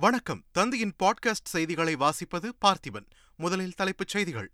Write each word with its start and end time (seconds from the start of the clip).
வணக்கம். 0.00 0.44
தந்தையின் 0.52 0.94
பாட்காஸ்ட் 0.98 1.44
செய்திகளை 1.44 1.96
வாசிப்பது 1.96 2.50
பார்த்திபன். 2.60 3.06
முதலில் 3.36 3.74
தலைப்புச் 3.74 4.08
செய்திகள். 4.08 4.50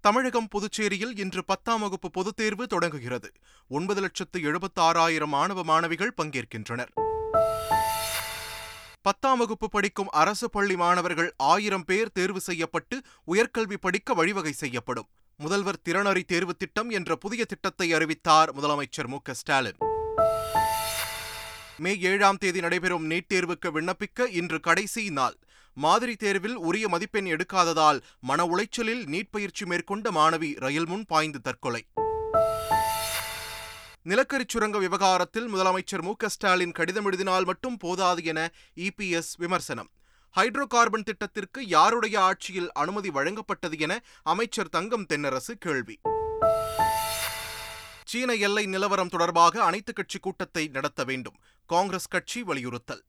தமிழகம் 0.00 0.48
புதுச்சேரியில் 0.48 1.18
இன்று 1.18 1.44
பத்தாம் 1.44 1.80
வகுப்பு 1.80 2.10
பொதுத் 2.10 2.36
தேர்வு 2.36 2.66
தொடங்குகிறது. 2.66 3.32
ஒன்பது 3.68 4.00
லட்சத்து 4.00 4.40
எழுபத்தி 4.40 4.74
ஆறாயிரம் 4.74 5.28
மாணவ 5.28 5.62
மாணவிகள் 5.62 6.14
பங்கேற்கின்றனர். 6.22 6.92
பத்தாம் 9.02 9.38
வகுப்பு 9.38 9.68
படிக்கும் 9.68 10.08
அரசு 10.08 10.50
பள்ளி 10.50 10.76
மாணவர்கள் 10.76 11.34
ஆயிரம் 11.36 11.84
பேர் 11.84 12.12
தேர்வு 12.12 12.40
செய்யப்பட்டு 12.40 13.02
உயர்கல்வி 13.26 13.76
படிக்க 13.80 14.14
வழிவகை 14.14 14.52
செய்யப்படும். 14.52 15.08
முதல்வர் 15.36 15.80
திறனறி 15.84 16.24
தேர்வு 16.24 16.56
திட்டம் 16.56 16.90
என்ற 16.90 17.16
புதிய 17.16 17.44
திட்டத்தை 17.44 17.92
அறிவித்தார் 17.92 18.54
முதலமைச்சர் 18.54 19.06
மு 19.06 19.18
க 19.22 19.34
ஸ்டாலின். 19.34 19.76
மே 21.78 21.98
ஏழாம் 21.98 22.36
தேதி 22.36 22.60
நடைபெறும் 22.60 23.10
நீட் 23.10 23.30
தேர்வுக்கு 23.34 23.70
விண்ணப்பிக்க 23.72 24.26
இன்று 24.30 24.60
கடைசி 24.60 25.10
நாள். 25.10 25.36
மாதிரி 25.74 26.16
தேர்வில் 26.16 26.56
உரிய 26.56 26.88
மதிப்பெண் 26.88 27.24
எடுக்காததால் 27.24 28.00
மன 28.20 28.46
உளைச்சலில் 28.46 29.04
நீட் 29.04 29.30
பயிற்சி 29.30 29.64
மேற்கொண்ட 29.64 30.10
மாணவி 30.10 30.58
ரயில் 30.58 30.86
முன் 30.86 31.04
பாய்ந்து 31.04 31.40
தற்கொலை. 31.40 31.86
நிலக்கரி 34.02 34.44
சுரங்க 34.48 34.78
விவகாரத்தில் 34.78 35.54
முதலமைச்சர் 35.54 36.02
மு 36.02 36.14
ஸ்டாலின் 36.26 36.72
கடிதம் 36.72 37.04
எழுதினால் 37.04 37.44
மட்டும் 37.44 37.76
போதாது 37.76 38.24
என 38.24 38.52
இபிஎஸ் 38.74 39.32
விமர்சனம். 39.36 39.90
ஹைட்ரோ 40.36 40.66
கார்பன் 40.66 41.02
திட்டத்திற்கு 41.02 41.66
யாருடைய 41.66 42.20
ஆட்சியில் 42.20 42.72
அனுமதி 42.72 43.08
வழங்கப்பட்டது 43.08 43.78
என 43.78 44.02
அமைச்சர் 44.22 44.68
தங்கம் 44.68 45.06
தென்னரசு 45.12 45.52
கேள்வி. 45.58 46.00
சீன 48.14 48.32
எல்லை 48.32 48.66
நிலவரம் 48.66 49.08
தொடர்பாக 49.08 49.64
அனைத்துக் 49.64 49.96
கட்சி 49.96 50.18
கூட்டத்தை 50.18 50.68
நடத்த 50.68 51.04
வேண்டும். 51.04 51.34
காங்கிரஸ் 51.66 52.08
கட்சி 52.08 52.42
வலியுறுத்தல். 52.42 53.04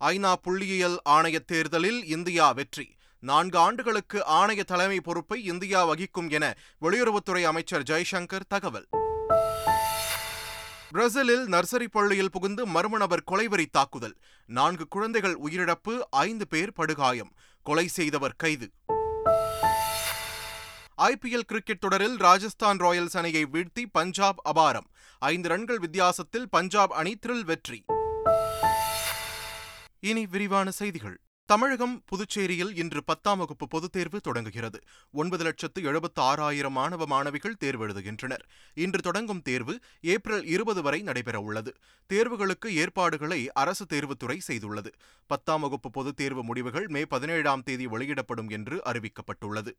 ஐநா 0.00 0.34
புள்ளியியல் 0.44 0.96
ஆணைய 1.08 1.38
தேர்தலில் 1.44 2.04
இந்தியா 2.04 2.52
வெற்றி. 2.52 2.96
நான்கு 3.18 3.58
ஆண்டுகளுக்கு 3.58 4.24
ஆணைய 4.30 4.62
தலைமை 4.62 5.00
பொறுப்பை 5.00 5.44
இந்தியா 5.44 5.84
வகிக்கும் 5.84 6.28
என 6.28 6.56
வெளியுறவுத்துறை 6.80 7.42
அமைச்சர் 7.42 7.82
ஜெய்சங்கர் 7.82 8.46
தகவல். 8.48 8.88
பிரேசிலில் 10.90 11.46
நர்சரி 11.46 11.86
பள்ளியில் 11.90 12.30
புகுந்து 12.30 12.66
மர்ம 12.66 12.88
நபர் 12.88 13.24
கொலைவெறி 13.30 13.66
தாக்குதல். 13.70 14.16
நான்கு 14.46 14.88
குழந்தைகள் 14.88 15.38
உயிரிழப்பு 15.44 15.98
ஐந்து 16.10 16.48
பேர் 16.48 16.72
படுகாயம். 16.72 17.32
கொலை 17.62 17.86
செய்தவர் 17.86 18.36
கைது. 18.36 18.70
ஐபிஎல் 21.02 21.40
கிரிக்கெட் 21.40 21.80
தொடரில் 21.80 22.16
ராஜஸ்தான் 22.16 22.76
ராயல்ஸ் 22.76 23.16
அணியை 23.16 23.46
வீழ்த்தி 23.52 23.84
பஞ்சாப் 23.92 24.58
அபாரம். 24.58 24.84
ஐந்து 25.18 25.48
ரன்கள் 25.48 25.78
வித்தியாசத்தில் 25.78 26.48
பஞ்சாப் 26.48 26.92
அணி 26.92 27.18
த்ரில் 27.26 27.40
வெற்றி. 27.40 27.84
இனி 30.00 30.26
விரிவான 30.26 30.70
செய்திகள். 30.70 31.20
தமிழகம் 31.44 32.02
புதுச்சேரியில் 32.04 32.76
இன்று 32.76 33.04
பத்தாம் 33.04 33.38
வகுப்பு 33.38 33.68
பொதுத் 33.68 33.92
தேர்வு 33.92 34.20
தொடங்குகிறது. 34.20 34.80
ஒன்பது 35.10 35.44
லட்சத்து 35.44 35.82
எழுபத்து 35.82 36.22
ஆறாயிரம் 36.22 36.72
மாணவ 36.72 37.06
மாணவிகள் 37.06 37.56
தேர்வு 37.56 37.82
எழுதுகின்றனர். 37.82 38.46
இன்று 38.74 39.02
தொடங்கும் 39.02 39.42
தேர்வு 39.42 39.78
ஏப்ரல் 40.00 40.44
இருபது 40.44 40.82
வரை 40.82 41.02
நடைபெறவுள்ளது 41.02 41.68
தேர்வுகளுக்கு 42.12 42.66
ஏற்பாடுகளை 42.66 43.52
அரசு 43.52 43.84
தேர்வுத்துறை 43.92 44.40
செய்துள்ளது. 44.48 44.92
பத்தாம் 45.26 45.60
வகுப்பு 45.60 45.90
பொதுத் 45.90 46.16
தேர்வு 46.16 46.44
முடிவுகள் 46.44 46.86
மே 46.88 47.06
பதினேழாம் 47.06 47.62
தேதி 47.62 47.86
வெளியிடப்படும் 47.86 48.48
என்று 48.48 48.82
அறிவிக்கப்பட்டுள்ளது. 48.84 49.72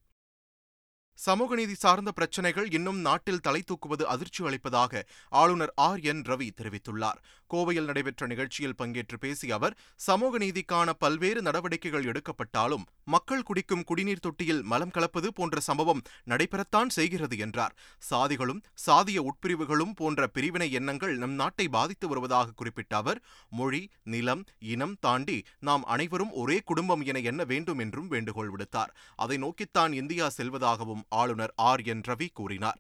சமூக 1.17 1.55
நீதி 1.55 1.73
சார்ந்த 1.73 2.11
பிரச்சினைகள் 2.11 2.67
இன்னும் 2.69 2.99
நாட்டில் 2.99 3.39
தலை 3.39 3.61
தூக்குவது 3.61 4.03
அதிர்ச்சி 4.13 4.45
அளிப்பதாக 4.45 5.03
ஆளுநர் 5.29 5.71
ஆர் 5.75 5.99
என் 5.99 6.21
ரவி 6.21 6.49
தெரிவித்துள்ளார். 6.57 7.19
கோவையில் 7.53 7.83
நடைபெற்ற 7.83 8.27
நிகழ்ச்சியில் 8.27 8.75
பங்கேற்று 8.77 9.17
பேசிய 9.19 9.55
அவர் 9.55 9.77
சமூக 9.95 10.37
நீதிக்கான 10.37 10.89
பல்வேறு 10.99 11.41
நடவடிக்கைகள் 11.41 12.05
எடுக்கப்பட்டாலும் 12.05 12.83
மக்கள் 13.05 13.43
குடிக்கும் 13.43 13.83
குடிநீர் 13.83 14.19
தொட்டியில் 14.19 14.61
மலம் 14.63 14.89
கலப்பது 14.89 15.33
போன்ற 15.33 15.59
சம்பவம் 15.59 16.01
நடைபெறத்தான் 16.25 16.87
செய்கிறது 16.87 17.37
என்றார். 17.37 17.75
சாதிகளும் 18.09 18.61
சாதிய 18.87 19.25
உட்பிரிவுகளும் 19.29 19.95
போன்ற 19.95 20.27
பிரிவினை 20.27 20.71
எண்ணங்கள் 20.71 21.17
நம் 21.17 21.33
நாட்டை 21.33 21.67
பாதித்து 21.67 22.07
வருவதாக 22.07 22.55
குறிப்பிட்ட 22.55 22.95
அவர் 22.95 23.23
மொழி 23.49 23.89
நிலம் 24.03 24.45
இனம் 24.59 24.95
தாண்டி 24.99 25.39
நாம் 25.59 25.83
அனைவரும் 25.83 26.31
ஒரே 26.31 26.59
குடும்பம் 26.59 27.01
என 27.01 27.19
எண்ண 27.19 27.43
வேண்டும் 27.43 27.79
என்றும் 27.79 28.07
வேண்டுகோள் 28.07 28.53
விடுத்தார். 28.55 28.93
அதை 29.15 29.37
நோக்கித்தான் 29.37 29.93
இந்தியா 29.93 30.31
செல்வதாகவும் 30.37 31.05
ஆளுநர் 31.09 31.53
ஆர். 31.55 31.81
என். 31.81 32.01
ரவி 32.07 32.27
கூறினார். 32.33 32.79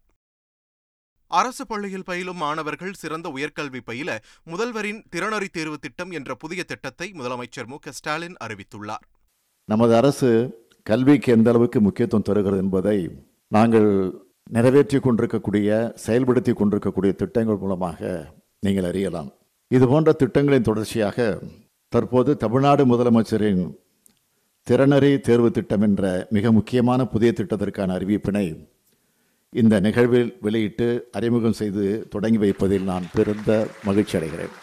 அரசு 1.27 1.67
பள்ளியில் 1.67 2.03
பயிலும் 2.03 2.37
மாணவர்கள் 2.37 2.93
சிறந்த 2.93 3.29
உயர்கல்வி 3.29 3.79
பயில 3.83 4.21
முதல்வரின் 4.45 5.03
திறனறி 5.15 5.47
தேர்வு 5.51 5.77
திட்டம் 5.77 6.11
என்ற 6.11 6.35
புதிய 6.35 6.63
திட்டத்தை 6.63 7.11
முதலமைச்சர் 7.11 7.65
மு. 7.65 7.77
க. 7.79 7.91
ஸ்டாலின் 7.91 8.35
அறிவித்துள்ளார். 8.43 9.05
நமது 9.65 9.95
அரசு 9.95 10.29
கல்விக்கு 10.83 11.31
எந்த 11.31 11.49
அளவுக்கு 11.49 11.81
முக்கியத்துவம் 11.81 12.25
தருகிறது 12.25 12.61
என்பதை 12.61 13.09
நாங்கள் 13.47 14.13
நிறைவேற்றி 14.49 14.99
கொண்டிருக்கக்கூடிய 14.99 15.93
செயல்படுத்தி 16.05 16.53
கொண்டிருக்கக்கூடிய 16.53 17.13
திட்டங்கள் 17.13 17.57
மூலமாக 17.57 18.31
நீங்கள் 18.59 18.83
அறியலாம். 18.83 19.31
இது 19.67 19.87
போன்ற 19.87 20.11
திட்டங்களின் 20.11 20.61
தொடர்ச்சியாக 20.61 21.39
தற்போது 21.89 22.37
தமிழ்நாடு 22.37 22.85
முதலமைச்சரின் 22.85 23.75
திறனறி 24.67 25.09
தேர்வு 25.25 25.49
திட்டம் 25.55 25.83
என்ற 25.85 26.05
மிக 26.35 26.51
முக்கியமான 26.55 27.01
புதிய 27.11 27.29
திட்டத்திற்கான 27.35 27.93
அறிவிப்பினை 27.97 28.47
இந்த 29.53 29.75
நிகழ்வில் 29.85 30.31
வெளியிட்டு 30.45 30.87
அறிமுகம் 31.17 31.55
செய்து 31.59 31.83
தொடங்கி 32.13 32.39
வைப்பதில் 32.41 32.87
நான் 32.89 33.05
பெருந்த 33.13 33.51
மகிழ்ச்சி 33.87 34.15
அடைகிறேன். 34.17 34.53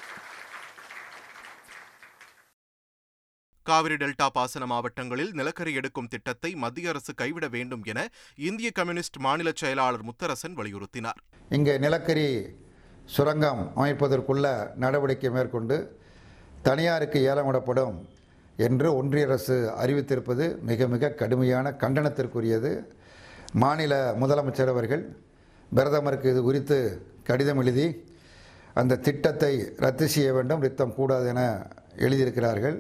காவிரி 3.67 3.97
டெல்டா 4.03 4.27
பாசன 4.37 4.67
மாவட்டங்களில் 4.73 5.33
நிலக்கரி 5.39 5.73
எடுக்கும் 5.81 6.11
திட்டத்தை 6.15 6.51
மத்திய 6.65 6.91
அரசு 6.93 7.15
கைவிட 7.21 7.49
வேண்டும் 7.57 7.85
என 7.93 8.03
இந்திய 8.49 8.71
கம்யூனிஸ்ட் 8.79 9.19
மாநில 9.27 9.53
செயலாளர் 9.63 10.05
முத்தரசன் 10.09 10.59
வலியுறுத்தினார். 10.61 11.21
இங்கே 11.59 11.77
நிலக்கரி 11.85 12.29
சுரங்கம் 13.15 13.63
அமைப்பதற்குள்ள 13.77 14.45
நடவடிக்கை 14.85 15.33
மேற்கொண்டு 15.39 15.79
தனியாருக்கு 16.69 17.21
ஏலமிடப்படும் 17.31 17.97
என்று 18.67 18.89
ஒன்றிய 18.99 19.27
அரசு 19.29 19.55
அறிவித்திருப்பது 19.83 20.45
மிக 20.69 20.87
மிக 20.95 21.11
கடுமையான 21.21 21.71
கண்டனத்திற்குரியது. 21.83 22.73
மாநில 23.63 23.95
முதலமைச்சர் 24.21 24.73
அவர்கள் 24.75 25.05
பிரதமருக்கு 25.73 26.31
இது 26.33 26.43
குறித்து 26.43 26.79
கடிதம் 27.29 27.61
எழுதி 27.63 27.87
அந்த 28.81 29.01
திட்டத்தை 29.07 29.53
ரத்து 29.85 30.07
செய்ய 30.15 30.31
வேண்டும் 30.37 30.63
நிறுத்தம் 30.63 30.95
கூடாது 30.99 31.27
என 31.33 31.43
எழுதியிருக்கிறார்கள். 32.05 32.77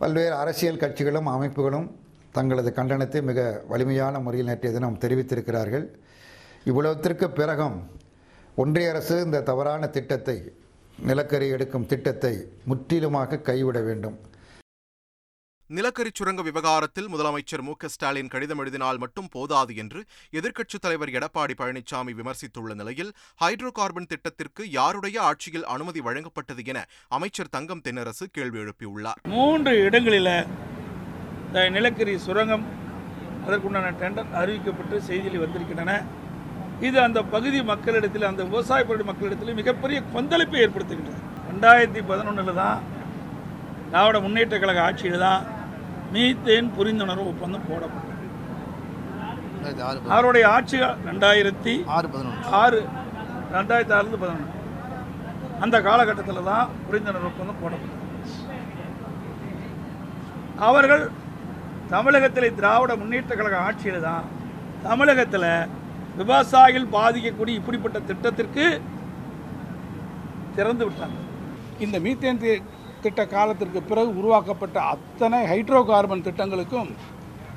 பல்வேறு 0.00 0.34
அரசியல் 0.42 0.82
கட்சிகளும் 0.82 1.30
அமைப்புகளும் 1.36 1.88
தங்களது 2.36 2.70
கண்டனத்தை 2.78 3.20
மிக 3.30 3.40
வலிமையான 3.68 4.20
முறையில் 4.24 4.50
நேற்றைய 4.50 4.72
தினம் 4.76 4.98
தெரிவித்திருக்கிறார்கள். 5.04 5.86
இவ்வளவுத்திற்கு 6.70 7.26
பிறகும் 7.40 7.76
ஒன்றிய 8.62 8.90
அரசு 8.92 9.16
இந்த 9.26 9.42
தவறான 9.50 9.88
திட்டத்தை 9.96 10.36
நிலக்கரி 10.98 11.48
எடுக்கும் 11.56 11.86
திட்டத்தை 11.86 12.32
முற்றிலுமாக 12.64 13.40
கைவிட 13.48 13.80
வேண்டும். 13.80 14.16
நிலக்கரி 15.76 16.10
சுரங்க 16.18 16.42
விவகாரத்தில் 16.46 17.08
முதலமைச்சர் 17.12 17.62
மு 17.64 17.72
ஸ்டாலின் 17.94 18.30
கடிதம் 18.34 18.60
எழுதினால் 18.62 19.00
மட்டும் 19.02 19.26
போதாது 19.34 19.72
என்று 19.82 20.00
எதிர்க்கட்சித் 20.38 20.82
தலைவர் 20.84 21.10
எடப்பாடி 21.18 21.54
பழனிசாமி 21.58 22.12
விமர்சித்துள்ள 22.20 22.74
நிலையில் 22.80 23.10
ஹைட்ரோ 23.42 23.70
கார்பன் 23.78 24.08
திட்டத்திற்கு 24.12 24.64
யாருடைய 24.76 25.16
ஆட்சியில் 25.30 25.66
அனுமதி 25.74 26.02
வழங்கப்பட்டது 26.06 26.64
என 26.72 26.84
அமைச்சர் 27.16 27.50
தங்கம் 27.56 27.82
தென்னரசு 27.88 28.28
கேள்வி 28.38 28.58
எழுப்பியுள்ளார். 28.62 29.20
மூன்று 29.34 29.74
இடங்களில் 29.88 30.32
நிலக்கரி 31.76 32.14
சுரங்கம் 32.28 32.64
அதற்குண்டான 33.44 33.92
டெண்டர் 34.00 34.32
அறிவிக்கப்பட்டு 34.42 35.02
செய்தியில் 35.10 35.44
வந்திருக்கின்றன. 35.44 35.98
இது 36.88 36.98
அந்த 37.06 37.20
பகுதி 37.34 37.62
மக்களிடத்தில் 37.72 38.26
அந்த 38.30 38.42
விவசாய 38.50 38.82
பகுதி 38.92 39.06
மக்களிடத்தில் 39.10 39.58
மிகப்பெரிய 39.60 40.00
கொந்தளிப்பை 40.16 40.60
ஏற்படுத்துகின்றது. 40.64 41.20
ரெண்டாயிரத்தி 41.52 42.00
பதினொன்றில் 42.12 42.58
தான் 42.62 42.80
திராவிட 43.92 44.16
முன்னேற்ற 44.24 44.56
கழக 44.64 44.80
ஆட்சியில் 44.88 45.24
தான் 45.28 45.44
மீத்தேன் 46.14 46.68
புரிந்துணர்வு 46.76 47.30
ஒப்பந்தம் 47.32 47.66
போடப்பட்டது. 47.70 48.14
அவருடைய 50.14 50.44
ஆட்சி 50.56 50.76
ரெண்டாயிரத்தி 51.08 51.74
ஆறு 51.96 52.06
பதினொன்று. 52.14 52.52
ஆறு 52.62 52.80
ரெண்டாயிரத்தி 53.56 53.94
ஆறுலேருந்து 53.96 54.22
பதினொன்று. 54.24 54.54
அந்த 55.64 55.76
காலகட்டத்தில் 55.88 56.48
தான் 56.50 56.70
புரிந்துணர்வு 56.86 57.30
ஒப்பந்தம் 57.30 57.60
போடப்பட்டது. 57.62 58.04
அவர்கள் 60.68 61.04
தமிழகத்தில் 61.94 62.56
திராவிட 62.60 62.92
முன்னேற்ற 63.00 63.32
கழக 63.34 63.58
ஆட்சியில் 63.66 64.06
தான் 64.08 64.24
தமிழகத்தில் 64.86 65.50
விவசாயிகள் 66.20 66.92
பாதிக்கக்கூடிய 66.96 67.58
இப்படிப்பட்ட 67.60 67.98
திட்டத்திற்கு 68.08 68.64
திறந்து 70.56 70.84
விட்டாங்க. 70.86 71.18
இந்த 71.84 71.96
மீத்தேன் 72.04 72.42
திட்ட 73.02 73.26
காலத்திற்கு 73.26 73.82
பிறகு 73.82 74.10
உருவாக்கப்பட்ட 74.16 74.80
அத்தனை 74.80 75.40
ஹைட்ரோ 75.46 75.80
கார்பன் 75.84 76.22
திட்டங்களுக்கும் 76.22 76.90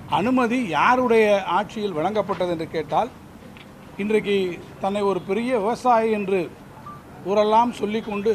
அனுமதி 0.10 0.60
யாருடைய 0.68 1.42
ஆட்சியில் 1.50 1.94
வழங்கப்பட்டது 1.94 2.52
என்று 2.52 2.68
கேட்டால் 2.70 3.10
இன்றைக்கு 3.98 4.36
தன்னை 4.80 5.02
ஒரு 5.02 5.20
பெரிய 5.22 5.52
விவசாயி 5.60 6.12
என்று 6.12 6.42
ஊரெல்லாம் 7.26 7.72
சொல்லிக்கொண்டு 7.72 8.34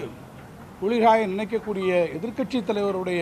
குளிர்காய 0.81 1.27
நினைக்கக்கூடிய 1.27 1.91
எதிர்க்கட்சி 2.17 2.59
தலைவருடைய 2.61 3.21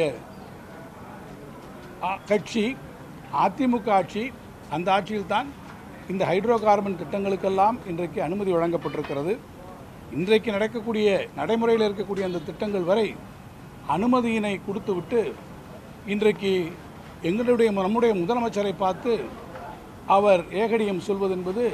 கட்சி 2.27 2.65
அதிமுக 3.45 3.89
ஆட்சி 3.91 4.25
அந்த 4.71 4.89
ஆட்சியில்தான் 4.93 5.49
இந்த 6.09 6.23
ஹைட்ரோ 6.25 6.57
கார்பன் 6.57 6.99
திட்டங்களுக்கெல்லாம் 6.99 7.77
இன்றைக்கு 7.87 8.23
அனுமதி 8.23 8.51
வழங்கப்பட்டிருக்கிறது. 8.53 9.35
இன்றைக்கு 10.13 10.51
நடக்கக்கூடிய 10.53 11.09
நடைமுறையில் 11.37 11.87
இருக்கக்கூடிய 11.87 12.25
அந்த 12.25 12.39
திட்டங்கள் 12.39 12.85
வரை 12.85 13.07
அனுமதியினை 13.89 14.61
கொடுத்துவிட்டு 14.67 15.33
இன்றைக்கு 16.07 16.53
எங்களுடைய 17.23 17.71
நம்முடைய 17.73 18.15
முதலமைச்சரை 18.15 18.73
பார்த்து 18.77 19.13
அவர் 20.07 20.43
ஏகடியம் 20.53 20.99
சொல்வது 20.99 21.33
என்பது 21.33 21.65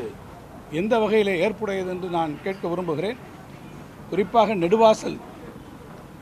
எந்த 0.72 0.98
வகையில் 0.98 1.32
ஏற்புடையது 1.44 1.90
என்று 1.90 2.08
நான் 2.08 2.32
கேட்க 2.42 2.68
விரும்புகிறேன். 2.68 3.18
குறிப்பாக 4.10 4.54
நெடுவாசல் 4.54 5.18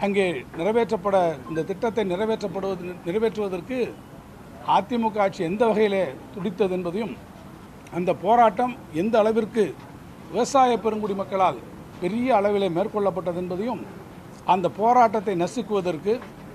அங்கே 0.01 0.45
நிறைவேற்றப்பட 0.59 1.17
இந்த 1.49 1.63
திட்டத்தை 1.63 2.05
நிறைவேற்றப்படுவது 2.05 2.95
நிறைவேற்றுவதற்கு 3.07 3.79
அதிமுக 4.67 5.19
ஆட்சி 5.19 5.43
எந்த 5.45 5.67
வகையில் 5.67 6.15
துடித்தது 6.35 6.75
என்பதையும் 6.75 7.17
அந்த 7.93 8.15
போராட்டம் 8.15 8.77
எந்த 8.93 9.19
அளவிற்கு 9.19 9.75
விவசாய 10.31 10.79
பெருங்குடி 10.79 11.15
மக்களால் 11.15 11.59
பெரிய 12.01 12.41
அளவிலே 12.41 12.69
மேற்கொள்ளப்பட்டது 12.69 13.37
என்பதையும் 13.37 13.83
அந்த 14.53 14.67
போராட்டத்தை 14.81 15.35
நசுக்குவதற்கு 15.45 16.13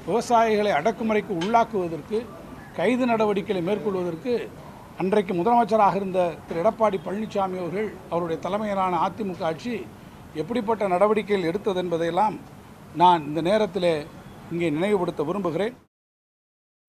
விவசாயிகளை 0.08 0.72
அடக்குமுறைக்கு 0.80 1.34
உள்ளாக்குவதற்கு 1.42 2.18
கைது 2.78 3.06
நடவடிக்கைகளை 3.12 3.62
மேற்கொள்வதற்கு 3.68 4.34
அன்றைக்கு 5.02 5.34
முதலமைச்சராக 5.40 6.00
இருந்த 6.00 6.22
திரு. 6.48 6.60
எடப்பாடி 6.64 6.98
பழனிசாமி 7.06 7.58
அவர்கள் 7.62 7.88
அவருடைய 8.10 8.38
தலைமையிலான 8.46 9.00
அதிமுக 9.08 9.44
ஆட்சி 9.50 9.74
எப்படிப்பட்ட 10.42 10.84
நடவடிக்கைகள் 10.94 11.50
எடுத்தது 11.52 11.80
என்பதையெல்லாம் 11.84 12.36
நான் 13.02 13.22
இந்த 13.30 13.42
நேரத்தில் 13.50 13.92
இங்கே 14.54 14.70
நினைவுபடுத்த 14.78 15.24
விரும்புகிறேன். 15.30 15.76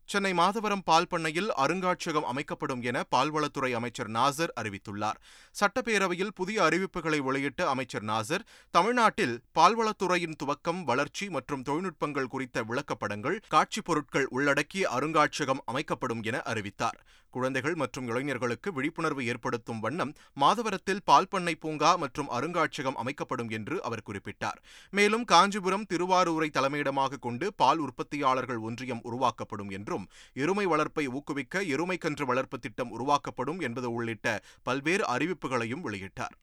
சென்னை 0.06 0.32
மாதவரம் 0.32 0.82
பால் 0.84 1.08
பண்ணையில் 1.08 1.50
அருங்காட்சியகம் 1.52 2.26
அமைக்கப்படும் 2.32 2.82
என 2.82 3.04
பால்வளத்துறை 3.16 3.72
அமைச்சர் 3.72 4.10
நாசர் 4.10 4.52
அறிவித்துள்ளார். 4.60 5.18
சட்டப்பேரவையில் 5.60 6.34
புதிய 6.34 6.62
அறிவிப்புகளை 6.62 7.18
வெளியிட்ட 7.18 7.68
அமைச்சர் 7.68 8.04
நாசர் 8.04 8.44
தமிழ்நாட்டில் 8.70 9.40
பால்வளத்துறையின் 9.54 10.36
துவக்கம் 10.42 10.84
வளர்ச்சி 10.84 11.30
மற்றும் 11.30 11.62
தொழில்நுட்பங்கள் 11.62 12.26
குறித்த 12.26 12.64
விளக்கப்படங்கள் 12.64 13.40
காட்சிப் 13.48 13.84
பொருட்கள் 13.84 14.26
உள்ளடக்கிய 14.30 14.90
அருங்காட்சியகம் 14.90 15.64
அமைக்கப்படும் 15.64 16.22
என 16.22 16.42
அறிவித்தார். 16.42 16.98
குழந்தைகள் 17.36 17.76
மற்றும் 17.82 18.08
இளைஞர்களுக்கு 18.10 18.68
விழிப்புணர்வு 18.78 19.22
ஏற்படுத்தும் 19.32 19.82
வண்ணம் 19.84 20.12
மாதவரத்தில் 20.42 21.02
பால் 21.10 21.30
பண்ணை 21.32 21.54
பூங்கா 21.64 21.90
மற்றும் 22.02 22.30
அருங்காட்சியகம் 22.38 22.98
அமைக்கப்படும் 23.02 23.50
என்று 23.58 23.76
அவர் 23.88 24.06
குறிப்பிட்டார். 24.08 24.58
மேலும் 24.98 25.26
காஞ்சிபுரம் 25.32 25.88
திருவாரூரை 25.92 26.48
தலைமையிடமாக 26.58 27.20
கொண்டு 27.26 27.48
பால் 27.62 27.82
உற்பத்தியாளர்கள் 27.86 28.62
ஒன்றியம் 28.70 29.04
உருவாக்கப்படும் 29.10 29.72
என்றும் 29.78 30.06
எருமை 30.44 30.66
வளர்ப்பை 30.72 31.06
ஊக்குவிக்க 31.18 31.62
எருமை 31.74 31.98
கன்று 32.06 32.26
வளர்ப்பு 32.32 32.58
திட்டம் 32.64 32.94
உருவாக்கப்படும் 32.98 33.60
என்பது 33.68 33.90
உள்ளிட்ட 33.98 34.36
பல்வேறு 34.68 35.06
அறிவிப்புகளையும் 35.16 35.86
வெளியிட்டார். 35.86 36.34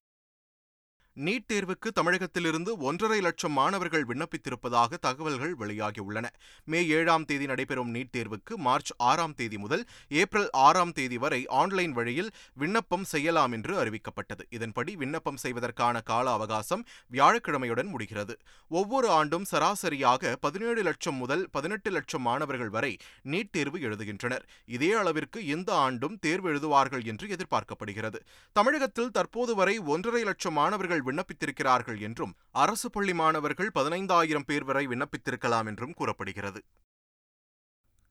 நீட் 1.19 1.45
தேர்வுக்கு 1.53 1.89
தமிழகத்திலிருந்து 1.93 2.77
ஒன்றரை 2.77 3.21
லட்சம் 3.21 3.51
மாணவர்கள் 3.51 4.05
விண்ணப்பித்திருப்பதாக 4.05 4.97
தகவல்கள் 5.01 5.55
வெளியாகியுள்ளன. 5.59 6.25
மே 6.65 6.87
ஏழாம் 6.87 7.25
தேதி 7.25 7.45
நடைபெறும் 7.45 7.95
நீட் 7.95 8.13
தேர்வுக்கு 8.17 8.55
மார்ச் 8.55 8.91
ஆறாம் 8.97 9.33
தேதி 9.33 9.57
முதல் 9.57 9.85
ஏப்ரல் 10.09 10.49
ஆறாம் 10.51 10.91
தேதி 10.91 11.17
வரை 11.17 11.45
ஆன்லைன் 11.47 11.91
வழியில் 11.91 12.31
விண்ணப்பம் 12.53 13.03
செய்யலாம் 13.03 13.51
என்று 13.51 13.73
அறிவிக்கப்பட்டது. 13.83 14.45
இதன்படி 14.49 14.95
விண்ணப்பம் 14.95 15.37
செய்வதற்கான 15.37 16.01
கால 16.01 16.31
அவகாசம் 16.31 16.85
வியாழக்கிழமையுடன் 17.11 17.87
முடிகிறது. 17.87 18.39
ஒவ்வொரு 18.69 19.09
ஆண்டும் 19.09 19.45
சராசரியாக 19.51 20.35
பதினேழு 20.39 20.81
லட்சம் 20.81 21.15
முதல் 21.15 21.47
பதினெட்டு 21.51 21.91
லட்சம் 21.91 22.21
மாணவர்கள் 22.21 22.69
வரை 22.69 22.97
நீட் 23.23 23.51
தேர்வு 23.51 23.79
எழுதுகின்றனர். 23.79 24.47
இதே 24.65 24.91
அளவிற்கு 24.91 25.45
இந்த 25.45 25.73
ஆண்டும் 25.73 26.17
தேர்வு 26.19 26.53
எழுதுவார்கள் 26.53 27.05
என்று 27.05 27.27
எதிர்பார்க்கப்படுகிறது. 27.27 28.19
தமிழகத்தில் 28.51 29.11
தற்போது 29.11 29.55
வரை 29.55 29.77
ஒன்றரை 29.77 30.23
லட்சம் 30.23 30.53
மாணவர்கள் 30.53 30.99
விண்ணப்பித்திருக்கிறார்கள் 31.07 31.99
என்றும் 31.99 32.35
அரசு 32.51 32.89
பள்ளி 32.89 33.13
மாணவர்கள் 33.13 33.75
பதினைந்தாயிரம் 33.79 34.47
பேர் 34.51 34.63
வரை 34.63 34.85
விண்ணப்பித்திருக்கலாம் 34.87 35.65
என்றும் 35.65 35.93
கூறப்படுகிறது. 35.93 36.61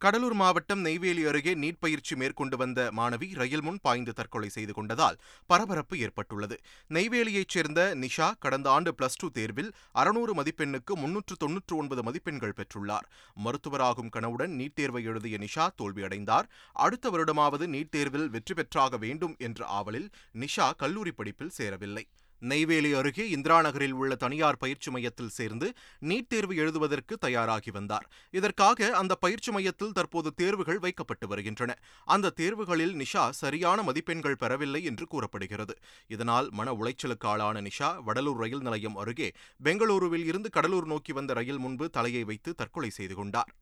கடலூர் 0.01 0.33
மாவட்டம் 0.33 0.81
நெய்வேலி 0.85 1.23
அருகே 1.25 1.53
நீட் 1.55 1.81
பயிற்சி 1.81 2.15
மேற்கொண்டு 2.17 2.57
வந்த 2.57 2.91
மாணவி 2.97 3.27
ரயில் 3.35 3.63
முன் 3.63 3.81
பாய்ந்து 3.83 4.13
தற்கொலை 4.13 4.49
செய்து 4.49 4.73
கொண்டதால் 4.73 5.19
பரபரப்பு 5.47 5.99
ஏற்பட்டுள்ளது. 5.99 6.57
நெய்வேலியைச் 6.89 7.55
சேர்ந்த 7.55 7.95
நிஷா 7.95 8.29
கடந்த 8.39 8.71
ஆண்டு 8.71 8.95
பிளஸ் 8.99 9.19
டூ 9.19 9.29
தேர்வில் 9.31 9.71
அறுநூறு 9.93 10.35
மதிப்பெண்ணுக்கு 10.35 10.97
முன்னூற்று 10.97 11.37
தொன்னூற்று 11.37 11.77
ஒன்பது 11.77 12.03
மதிப்பெண்கள் 12.03 12.57
பெற்றுள்ளார். 12.57 13.07
மருத்துவராகும் 13.45 14.09
கனவுடன் 14.09 14.51
நீட் 14.51 14.75
தேர்வை 14.75 15.05
எழுதிய 15.05 15.39
நிஷா 15.39 15.67
தோல்வியடைந்தார். 15.83 16.49
அடுத்த 16.73 17.11
வருடமாவது 17.11 17.69
நீட் 17.77 17.89
தேர்வில் 17.89 18.29
வெற்றி 18.31 18.55
பெற்றாக 18.55 18.97
வேண்டும் 18.97 19.37
என்ற 19.39 19.67
ஆவலில் 19.67 20.09
நிஷா 20.33 20.69
கல்லூரி 20.77 21.13
படிப்பில் 21.13 21.55
சேரவில்லை. 21.61 22.07
நெய்வேலி 22.41 22.93
அருகே 22.93 23.29
இந்திரா 23.29 23.61
நகரில் 23.61 23.93
உள்ள 23.93 24.15
தனியார் 24.15 24.57
பயிற்சி 24.57 24.91
மையத்தில் 24.91 25.29
சேர்ந்து 25.29 25.75
நீட் 26.03 26.29
தேர்வு 26.29 26.57
எழுதுவதற்கு 26.57 27.19
தயாராகி 27.19 27.71
வந்தார். 27.71 28.07
இதற்காக 28.31 28.97
அந்த 28.97 29.15
பயிற்சி 29.15 29.53
மையத்தில் 29.53 29.93
தற்போது 29.93 30.35
தேர்வுகள் 30.35 30.79
வைக்கப்பட்டு 30.79 31.29
வருகின்றன. 31.29 31.77
அந்த 32.05 32.31
தேர்வுகளில் 32.31 32.95
நிஷா 32.95 33.31
சரியான 33.31 33.83
மதிப்பெண்கள் 33.83 34.37
பெறவில்லை 34.37 34.85
என்று 34.85 35.07
கூறப்படுகிறது. 35.07 35.77
இதனால் 36.09 36.49
மன 36.51 36.73
உளைச்சலுக்கு 36.73 37.27
ஆளான 37.27 37.61
நிஷா 37.61 37.91
வடலூர் 38.07 38.37
ரயில் 38.37 38.63
நிலையம் 38.63 38.97
அருகே 38.97 39.33
பெங்களூருவில் 39.65 40.25
இருந்து 40.25 40.51
கடலூர் 40.51 40.87
நோக்கி 40.87 41.13
வந்த 41.13 41.33
ரயில் 41.33 41.59
முன்பு 41.59 41.91
தலையை 41.91 42.25
வைத்து 42.25 42.55
தற்கொலை 42.55 42.91
செய்து 42.91 43.15
கொண்டார். 43.15 43.53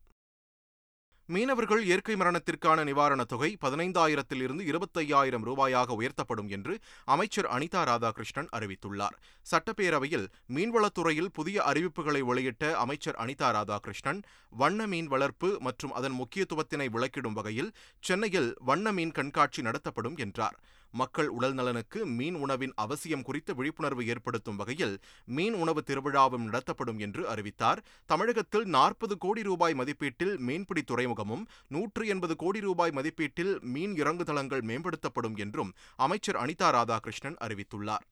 மீனவர்கள் 1.33 1.81
இயற்கை 1.83 2.13
மரணத்திற்கான 2.15 2.83
நிவாரணத் 2.83 3.29
தொகை 3.31 3.57
பதினைந்தாயிரத்தில் 3.65 4.41
இருந்து 4.43 4.63
இருபத்தையாயிரம் 4.65 5.45
ரூபாயாக 5.45 5.95
உயர்த்தப்படும் 5.99 6.49
என்று 6.49 6.73
அமைச்சர் 7.05 7.45
அனிதா 7.45 7.81
ராதாகிருஷ்ணன் 7.89 8.49
அறிவித்துள்ளார். 8.57 9.17
சட்டப்பேரவையில் 9.51 10.25
மீன்வளத்துறையில் 10.55 11.29
புதிய 11.33 11.61
அறிவிப்புகளை 11.65 12.19
வெளியிட்ட 12.19 12.73
அமைச்சர் 12.73 13.15
அனிதா 13.15 13.51
ராதாகிருஷ்ணன் 13.57 14.21
வண்ண 14.49 14.87
மீன் 14.87 15.07
வளர்ப்பு 15.07 15.57
மற்றும் 15.59 15.91
அதன் 15.91 16.17
முக்கியத்துவத்தினை 16.19 16.89
விளக்கிடும் 16.89 17.37
வகையில் 17.39 17.71
சென்னையில் 17.99 18.55
வண்ண 18.59 18.91
மீன் 18.91 19.11
கண்காட்சி 19.11 19.61
நடத்தப்படும் 19.61 20.17
என்றார். 20.17 20.59
மக்கள் 20.91 21.27
உடல் 21.27 21.53
நலனுக்கு 21.53 22.05
மீன் 22.05 22.35
உணவின் 22.35 22.73
அவசியம் 22.75 23.21
குறித்து 23.21 23.55
விழிப்புணர்வு 23.55 24.07
ஏற்படுத்தும் 24.07 24.55
வகையில் 24.55 24.99
மீன் 25.25 25.53
உணவு 25.53 25.83
திருவிழாவும் 25.87 26.43
நடத்தப்படும் 26.43 26.99
என்று 26.99 27.27
அறிவித்தார். 27.27 27.83
தமிழகத்தில் 28.05 28.65
நாற்பது 28.65 29.17
கோடி 29.17 29.43
ரூபாய் 29.43 29.73
மதிப்பீட்டில் 29.73 30.37
மீன்பிடி 30.37 30.81
துறைமுகமும் 30.81 31.47
நூற்று 31.67 32.07
எண்பது 32.07 32.35
கோடி 32.35 32.59
ரூபாய் 32.59 32.91
மதிப்பீட்டில் 32.91 33.61
மீன் 33.61 33.93
இறங்குதளங்கள் 33.93 34.61
மேம்படுத்தப்படும் 34.61 35.37
என்றும் 35.37 35.73
அமைச்சர் 35.95 36.35
அனிதா 36.35 36.69
ராதாகிருஷ்ணன் 36.69 37.37
அறிவித்துள்ளார். 37.39 38.05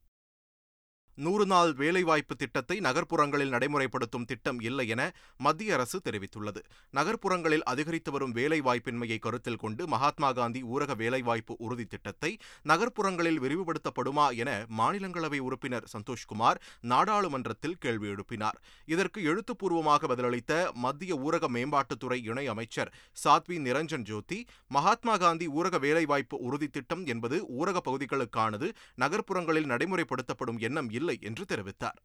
நூறு 1.26 1.46
நாள் 1.52 1.72
வேலைவாய்ப்பு 1.82 2.36
திட்டத்தை 2.36 2.76
நகர்ப்புறங்களில் 2.88 3.54
நடைமுறைப்படுத்தும் 3.54 4.26
திட்டம் 4.32 4.60
இல்லை 4.70 4.86
என 4.96 5.02
மத்திய 5.46 5.76
அரசு 5.78 5.98
தெரிவித்துள்ளது. 6.08 6.62
நகர்ப்புறங்களில் 6.98 7.66
அதிகரித்து 7.72 8.12
வரும் 8.16 8.34
வேலைவாய்ப்பின்மையை 8.40 9.18
கருத்தில் 9.26 9.60
கொண்டு 9.64 9.88
மகாத்மா 9.94 10.30
காந்தி 10.32 10.62
ஊரக 10.74 10.96
வேலைவாய்ப்பு 11.02 11.56
உறுதி 11.66 11.86
திட்டத்தை 11.94 12.32
நகர்ப்புறங்களில் 12.72 13.40
விரிவுபடுத்தப்படுமா 13.46 14.28
என 14.44 14.52
மாநிலங்களவை 14.80 15.40
உறுப்பினர் 15.48 15.88
சந்தோஷ்குமார் 15.94 16.62
நாடாளுமன்றத்தில் 16.94 17.78
கேள்வி 17.86 18.08
எழுப்பினார். 18.14 18.60
இதற்கு 18.94 19.20
எழுத்துப்பூர்வமாக 19.32 20.08
பதிலளித்த 20.14 20.54
மத்திய 20.86 21.16
ஊரக 21.28 21.46
மேம்பாட்டுத்துறை 21.56 22.20
இணை 22.30 22.46
அமைச்சர் 22.56 22.94
சாத்வி 23.24 23.58
நிரஞ்சன் 23.68 24.08
ஜோதி 24.12 24.40
மகாத்மா 24.78 25.18
காந்தி 25.18 25.48
ஊரக 25.58 25.76
வேலைவாய்ப்பு 25.88 26.38
உறுதி 26.48 26.68
திட்டம் 26.68 27.04
என்பது 27.06 27.40
ஊரக 27.60 27.78
பகுதிகளுக்கானது 27.88 28.70
நகர்ப்புறங்களில் 29.04 29.70
நடைமுறைப்படுத்தப்படும் 29.74 30.62
எண்ணம் 30.68 30.90
இல்லை 30.90 31.07
என்று 31.22 31.46
தெரிவித்தார். 31.46 32.00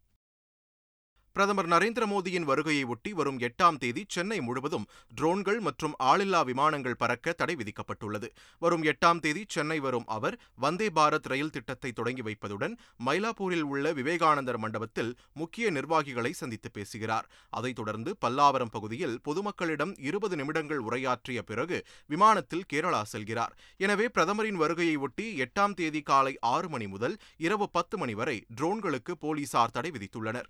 பிரதமர் 1.35 1.67
நரேந்திர 1.67 2.03
மோடியின் 2.09 2.45
வருகையை 2.47 2.83
ஒட்டி 2.83 3.11
வரும் 3.13 3.39
எட்டாம் 3.39 3.77
தேதி 3.77 4.05
சென்னை 4.07 4.41
முழுவதும் 4.41 4.85
ட்ரோன்கள் 5.21 5.59
மற்றும் 5.59 5.95
ஆளில்லா 6.03 6.41
விமானங்கள் 6.45 6.95
பறக்க 6.95 7.33
தடை 7.33 7.55
விதிக்கப்பட்டுள்ளது. 7.55 8.27
வரும் 8.59 8.83
எட்டாம் 8.83 9.19
தேதி 9.19 9.43
சென்னை 9.47 9.79
வரும் 9.79 10.05
அவர் 10.07 10.39
வந்தே 10.55 10.89
பாரத் 10.89 11.29
ரயில் 11.33 11.51
திட்டத்தை 11.51 11.91
தொடங்கி 11.91 12.21
வைப்பதுடன் 12.21 12.75
மயிலாப்பூரில் 13.05 13.65
உள்ள 13.71 13.93
விவேகானந்தர் 13.93 14.57
மண்டபத்தில் 14.57 15.11
முக்கிய 15.33 15.69
நிர்வாகிகளை 15.69 16.31
சந்தித்து 16.31 16.71
பேசுகிறார். 16.71 17.27
அதைத் 17.49 17.75
தொடர்ந்து 17.75 18.17
பல்லாவரம் 18.25 18.73
பகுதியில் 18.77 19.19
பொதுமக்களிடம் 19.29 19.95
இருபது 19.97 20.35
நிமிடங்கள் 20.35 20.77
உரையாற்றிய 20.77 21.41
பிறகு 21.41 21.85
விமானத்தில் 22.05 22.67
கேரளா 22.73 23.03
செல்கிறார். 23.15 23.55
எனவே 23.77 24.07
பிரதமரின் 24.07 24.55
வருகையை 24.55 24.95
ஒட்டி 24.95 25.27
எட்டாம் 25.41 25.73
தேதி 25.73 26.01
காலை 26.01 26.37
ஆறு 26.55 26.69
மணி 26.69 26.87
முதல் 26.87 27.17
இரவு 27.37 27.69
பத்து 27.69 27.97
மணி 27.97 28.13
வரை 28.13 28.45
ட்ரோன்களுக்கு 28.61 29.15
போலீசார் 29.19 29.71
தடை 29.71 29.91
விதித்துள்ளனர். 29.91 30.49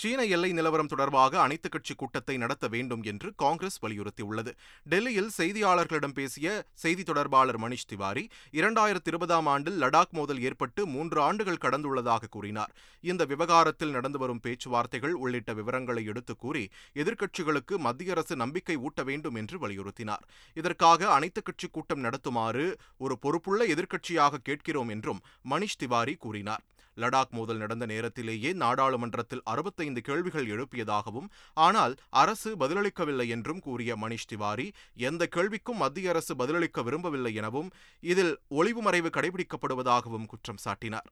சீன 0.00 0.24
எல்லை 0.24 0.52
நிலவரம் 0.52 0.86
தொடர்பாக 0.86 1.40
அனைத்துக் 1.40 1.72
கட்சி 1.72 1.94
கூட்டத்தை 1.94 2.36
நடத்த 2.36 2.68
வேண்டும் 2.68 3.02
என்று 3.02 3.32
காங்கிரஸ் 3.36 3.84
வலியுறுத்தியுள்ளது. 3.84 4.52
டெல்லியில் 4.82 5.30
செய்தியாளர்களிடம் 5.38 6.14
பேசிய 6.14 6.64
செய்தி 6.74 7.02
தொடர்பாளர் 7.02 7.60
மணிஷ் 7.60 7.86
திவாரி 7.86 8.28
இரண்டாயிரத்தி 8.52 9.06
இருபதாம் 9.06 9.46
ஆண்டில் 9.46 9.80
லடாக் 9.80 10.10
மோதல் 10.10 10.42
ஏற்பட்டு 10.42 10.86
மூன்று 10.86 11.20
ஆண்டுகள் 11.20 11.58
கடந்துள்ளதாக 11.60 12.22
கூறினார். 12.30 12.70
இந்த 13.00 13.24
விவகாரத்தில் 13.24 13.90
நடந்து 13.90 14.18
வரும் 14.18 14.40
பேச்சுவார்த்தைகள் 14.40 15.12
உள்ளிட்ட 15.12 15.52
விவரங்களை 15.52 16.04
எடுத்துக் 16.04 16.38
கூறி 16.38 16.68
எதிர்க்கட்சிகளுக்கு 16.94 17.76
மத்திய 17.76 18.10
அரசு 18.10 18.36
நம்பிக்கை 18.36 18.76
ஊட்ட 18.76 19.02
வேண்டும் 19.02 19.34
என்று 19.34 19.68
வலியுறுத்தினார். 19.68 20.22
இதற்காக 20.54 21.12
அனைத்துக் 21.12 21.44
கட்சி 21.44 21.68
கூட்டம் 21.72 22.04
நடத்துமாறு 22.04 22.74
ஒரு 22.96 23.18
பொறுப்புள்ள 23.18 23.66
எதிர்க்கட்சியாக 23.66 24.34
கேட்கிறோம் 24.42 24.88
என்றும் 24.88 25.20
மணிஷ் 25.50 25.78
திவாரி 25.78 26.14
கூறினார். 26.14 26.60
லடாக் 26.96 27.30
மோதல் 27.30 27.56
நடந்த 27.56 27.86
நேரத்திலேயே 27.86 28.52
நாடாளுமன்றத்தில் 28.52 29.44
அறுபத்தைந்து 29.44 30.00
கேள்விகள் 30.00 30.46
எழுப்பியதாகவும் 30.46 31.28
ஆனால் 31.56 31.94
அரசு 32.10 32.56
பதிலளிக்கவில்லை 32.56 33.28
என்றும் 33.28 33.60
கூறிய 33.60 33.96
மணிஷ் 33.96 34.28
திவாரி 34.28 34.72
எந்த 34.94 35.28
கேள்விக்கும் 35.36 35.80
மத்திய 35.84 36.10
அரசு 36.10 36.34
பதிலளிக்க 36.36 36.82
விரும்பவில்லை 36.82 37.34
எனவும் 37.34 37.70
இதில் 38.00 38.34
ஒளிவு 38.48 38.82
மறைவு 38.82 39.08
கடைபிடிக்கப்படுவதாகவும் 39.08 40.26
குற்றம் 40.26 40.62
சாட்டினார். 40.64 41.08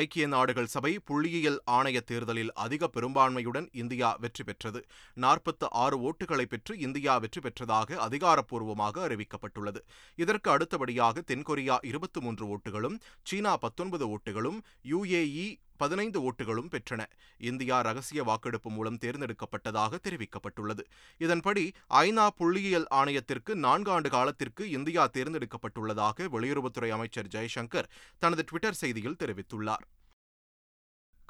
ஐக்கிய 0.00 0.26
நாடுகள் 0.26 0.66
சபை 0.66 1.00
புள்ளியியல் 1.10 1.58
ஆணைய 1.70 2.00
தேர்தலில் 2.00 2.52
அதிக 2.52 2.88
பெரும்பான்மையுடன் 2.88 3.68
இந்தியா 3.72 4.16
வெற்றி 4.20 4.44
பெற்றது. 4.44 4.80
நாற்பத்து 5.14 5.66
ஆறு 5.72 5.96
ஓட்டுகளை 6.08 6.44
பெற்று 6.44 6.78
இந்தியா 6.78 7.18
வெற்றி 7.18 7.40
பெற்றதாக 7.40 7.98
அதிகாரப்பூர்வமாக 8.06 9.08
அறிவிக்கப்பட்டுள்ளது. 9.08 9.80
இதற்கு 10.16 10.50
அடுத்தபடியாக 10.50 11.24
தென்கொரியா 11.26 11.78
இருபத்தி 11.82 12.20
மூன்று 12.20 12.46
ஓட்டுகளும் 12.56 12.98
சீனா 13.22 13.56
பத்தொன்பது 13.56 14.06
ஓட்டுகளும் 14.16 14.60
யுஏஇ 14.90 15.46
பதினைந்து 15.82 16.18
ஓட்டுகளும் 16.28 16.70
பெற்றன. 16.74 17.02
இந்தியா 17.50 17.78
ரகசிய 17.88 18.22
வாக்கெடுப்பு 18.30 18.70
மூலம் 18.76 19.00
தேர்ந்தெடுக்கப்பட்டதாக 19.04 20.00
தெரிவிக்கப்பட்டுள்ளது. 20.06 20.84
இதன்படி 21.18 21.64
ஐநா 22.04 22.26
புள்ளியியல் 22.40 22.88
ஆணையத்திற்கு 23.00 23.54
நான்கு 23.66 23.90
ஆண்டு 23.90 24.10
காலத்திற்கு 24.16 24.64
இந்தியா 24.78 25.04
தேர்ந்தெடுக்கப்பட்டுள்ளதாக 25.16 26.28
வெளியுறவுத்துறை 26.36 26.90
அமைச்சர் 26.98 27.32
ஜெய்சங்கர் 27.34 27.90
தனது 28.18 28.44
ட்விட்டர் 28.48 28.80
செய்தியில் 28.80 29.20
தெரிவித்துள்ளார். 29.24 29.86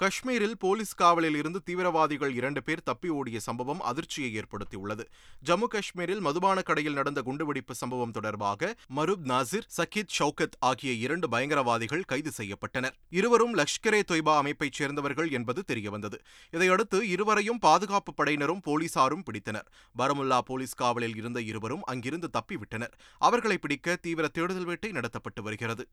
காஷ்மீரில் 0.02 0.54
போலீஸ் 0.58 0.94
காவலில் 0.94 1.34
இருந்து 1.34 1.62
தீவிரவாதிகள் 1.62 2.34
இரண்டு 2.34 2.62
பேர் 2.62 2.82
தப்பி 2.82 3.08
ஓடிய 3.08 3.40
சம்பவம் 3.40 3.80
அதிர்ச்சியை 3.80 4.30
ஏற்படுத்தியுள்ளது. 4.38 5.04
ஜம்மு 5.46 5.66
காஷ்மீரில் 5.68 6.20
மதுபான 6.20 6.62
கடையில் 6.62 6.92
நடந்த 6.92 7.22
குண்டுவெடிப்பு 7.22 7.70
சம்பவம் 7.70 8.10
தொடர்பாக 8.10 8.76
மருப் 8.96 9.24
நாசிர் 9.24 9.68
சக்கீத் 9.76 10.12
ஷவுகத் 10.18 10.56
ஆகிய 10.58 10.92
இரண்டு 10.92 11.28
பயங்கரவாதிகள் 11.28 12.04
கைது 12.04 12.30
செய்யப்பட்டனர். 12.36 12.92
இருவரும் 13.08 13.54
லஷ்கரே 13.54 14.00
தொய்பா 14.12 14.36
அமைப்பைச் 14.36 14.72
சேர்ந்தவர்கள் 14.72 15.30
என்பது 15.30 15.64
தெரியவந்தது. 15.72 16.18
இதையடுத்து 16.50 17.08
இருவரையும் 17.08 17.58
பாதுகாப்பு 17.58 18.14
படையினரும் 18.16 18.62
போலீசாரும் 18.66 19.22
பிடித்தனர். 19.22 19.68
பரமுல்லா 19.98 20.38
போலீஸ் 20.38 20.74
காவலில் 20.74 21.16
இருந்த 21.16 21.40
இருவரும் 21.40 21.82
அங்கிருந்து 21.82 22.30
தப்பிவிட்டனர். 22.32 22.92
அவர்களை 23.18 23.58
பிடிக்க 23.58 23.96
தீவிர 23.96 24.28
தேடுதல் 24.28 24.64
வேட்டை 24.64 24.90
நடத்தப்பட்டு 24.90 25.42
வருகிறது. 25.42 25.88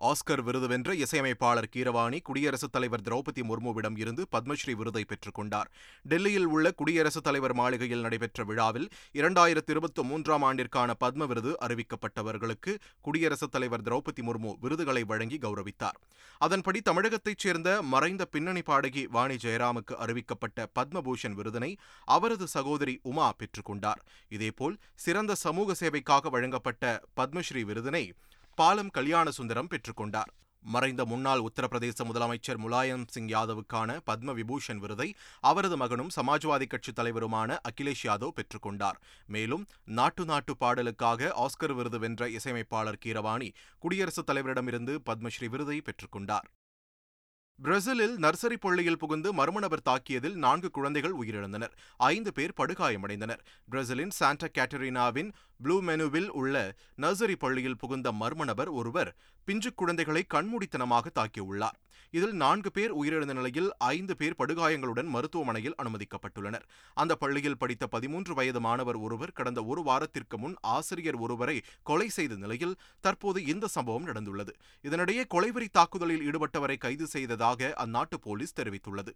ஆஸ்கர் 0.00 0.42
விருது 0.42 0.66
வென்ற 0.66 0.94
இசையமைப்பாளர் 0.94 1.68
கீரவாணி 1.74 2.18
குடியரசுத் 2.22 2.72
தலைவர் 2.72 3.00
திரௌபதி 3.00 3.42
முர்முவிடம் 3.48 3.98
இருந்து 3.98 4.26
பத்மஸ்ரீ 4.32 4.72
விருதை 4.72 5.04
பெற்றுக் 5.04 5.34
கொண்டார். 5.34 5.70
டெல்லியில் 6.02 6.46
உள்ள 6.46 6.72
குடியரசுத் 6.72 7.24
தலைவர் 7.24 7.54
மாளிகையில் 7.54 8.00
நடைபெற்ற 8.00 8.44
விழாவில் 8.44 8.88
இரண்டாயிரத்தி 9.12 9.70
இருபத்தி 9.74 10.02
மூன்றாம் 10.02 10.42
ஆண்டிற்கான 10.42 10.94
பத்ம 11.00 11.26
விருது 11.26 11.56
அறிவிக்கப்பட்டவர்களுக்கு 11.60 12.74
குடியரசுத் 13.00 13.50
தலைவர் 13.50 13.82
திரௌபதி 13.82 14.22
முர்மு 14.22 14.52
விருதுகளை 14.60 15.04
வழங்கி 15.04 15.38
கௌரவித்தார். 15.38 15.98
அதன்படி 16.38 16.80
தமிழகத்தைச் 16.80 17.38
சேர்ந்த 17.38 17.82
மறைந்த 17.82 18.24
பின்னணி 18.24 18.62
பாடகி 18.62 19.06
வாணி 19.06 19.34
ஜெயராமுக்கு 19.34 19.96
அறிவிக்கப்பட்ட 20.06 20.66
பத்மபூஷன் 20.80 21.38
விருதினை 21.40 21.76
அவரது 22.04 22.46
சகோதரி 22.46 22.98
உமா 23.02 23.32
பெற்றுக்கொண்டார் 23.38 24.02
இதேபோல் 24.28 24.78
சிறந்த 24.94 25.34
சமூக 25.34 25.74
சேவைக்காக 25.80 26.30
வழங்கப்பட்ட 26.30 27.02
பத்மஸ்ரீ 27.20 27.64
விருதினை 27.64 28.12
பாலம் 28.54 28.90
கல்யாண 28.90 29.30
சுந்தரம் 29.30 29.68
பெற்றுக்கொண்டார். 29.70 30.30
மறைந்த 30.60 31.04
முன்னாள் 31.04 31.40
உத்தரப்பிரதேச 31.40 32.04
முதலமைச்சர் 32.04 32.60
முலாயம் 32.64 33.04
சிங் 33.08 33.28
யாதவுக்கான 33.28 33.96
பத்ம 34.06 34.34
விபூஷன் 34.34 34.76
விருதை 34.76 35.14
அவரது 35.40 35.76
மகனும் 35.76 36.10
சமாஜ்வாதி 36.16 36.66
கட்சித் 36.66 36.98
தலைவருமான 36.98 37.56
அகிலேஷ் 37.70 38.04
யாதவ் 38.04 38.36
பெற்றுக்கொண்டார். 38.38 38.98
மேலும் 39.26 39.66
நாட்டு 39.84 40.24
நாட்டு 40.24 40.56
பாடலுக்காக 40.60 41.46
ஆஸ்கர் 41.46 41.74
விருது 41.74 41.98
வென்ற 41.98 42.28
இசையமைப்பாளர் 42.28 42.98
கீரவாணி 43.04 43.50
குடியரசுத் 43.78 44.30
தலைவரிடமிருந்து 44.30 44.98
பத்மஸ்ரீ 45.06 45.48
விருதை 45.48 45.82
பெற்றுக்கொண்டார். 45.84 46.48
பிரேசிலில் 47.58 48.14
நர்சரி 48.16 48.56
பள்ளியில் 48.60 48.98
புகுந்து 48.98 49.28
மர்ம 49.34 49.58
நபர் 49.58 49.82
தாக்கியதில் 49.88 50.34
நான்கு 50.34 50.70
குழந்தைகள் 50.70 51.14
உயிரிழந்தனர். 51.20 51.74
ஐந்து 51.96 52.32
பேர் 52.32 52.54
படுகாயமடைந்தனர். 52.56 53.42
பிரேசிலின் 53.70 54.10
சாண்டா 54.10 54.48
கேட்டரினாவின் 54.58 55.30
ப்ளூ 55.62 55.76
மெனுவில் 55.82 56.28
உள்ள 56.30 56.74
நர்சரி 56.96 57.36
பள்ளியில் 57.36 57.76
புகுந்த 57.76 58.12
மர்ம 58.12 58.44
நபர் 58.44 58.68
ஒருவர் 58.68 59.10
பிஞ்சு 59.44 59.72
குழந்தைகளை 59.74 60.24
கண்மூடித்தனமாக 60.34 61.12
தாக்கியுள்ளார். 61.20 61.78
இதில் 62.10 62.32
நான்கு 62.32 62.70
பேர் 62.70 62.92
உயிரிழந்த 63.02 63.32
நிலையில் 63.32 63.70
ஐந்து 63.78 64.16
பேர் 64.16 64.38
படுகாயங்களுடன் 64.38 65.08
மருத்துவமனையில் 65.16 65.74
அனுமதிக்கப்பட்டுள்ளனர். 65.82 66.66
அந்த 66.94 67.16
பள்ளியில் 67.16 67.58
படித்த 67.58 67.86
பதிமூன்று 67.86 68.34
வயது 68.34 68.60
மாணவர் 68.60 68.96
ஒருவர் 68.96 69.32
கடந்த 69.32 69.64
ஒரு 69.64 69.82
வாரத்திற்கு 69.82 70.38
முன் 70.38 70.56
ஆசிரியர் 70.60 71.16
ஒருவரை 71.16 71.62
கொலை 71.82 72.08
செய்த 72.08 72.34
நிலையில் 72.34 72.78
தற்போது 73.00 73.44
இந்த 73.44 73.66
சம்பவம் 73.66 74.06
நடந்துள்ளது. 74.06 74.54
இதனிடையே 74.82 75.24
கொலைவெறி 75.34 75.68
தாக்குதலில் 75.72 76.24
ஈடுபட்டவரை 76.30 76.76
கைது 76.76 77.06
செய்ததாக 77.06 77.72
அந்நாட்டு 77.86 78.18
போலீஸ் 78.20 78.58
தெரிவித்துள்ளது. 78.60 79.12